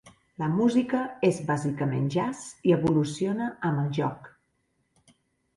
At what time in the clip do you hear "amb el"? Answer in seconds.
3.71-3.93